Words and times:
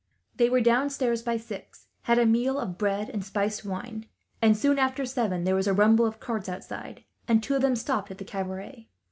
They 0.35 0.49
were 0.49 0.61
downstairs 0.61 1.21
by 1.21 1.37
six, 1.37 1.85
had 2.09 2.17
a 2.17 2.25
meal 2.25 2.57
of 2.59 2.75
bread 2.75 3.07
and 3.11 3.23
spiced 3.23 3.63
wine; 3.63 4.07
and 4.41 4.57
soon 4.57 4.79
after 4.79 5.05
seven 5.05 5.43
there 5.43 5.53
was 5.53 5.67
a 5.67 5.75
rumble 5.75 6.07
of 6.07 6.19
carts 6.19 6.49
outside, 6.49 7.03
and 7.27 7.43
two 7.43 7.53
of 7.53 7.61
them 7.61 7.75
stopped 7.75 8.09
at 8.09 8.17
the 8.17 8.25
cabaret. 8.25 8.87